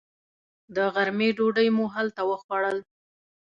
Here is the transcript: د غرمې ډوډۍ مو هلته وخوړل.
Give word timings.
د 0.75 0.77
غرمې 0.93 1.29
ډوډۍ 1.37 1.67
مو 1.75 1.85
هلته 1.95 2.21
وخوړل. 2.29 2.77